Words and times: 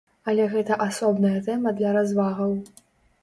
Але 0.31 0.45
гэта 0.53 0.77
асобная 0.85 1.39
тэма 1.49 1.73
для 1.81 1.91
развагаў. 1.99 2.57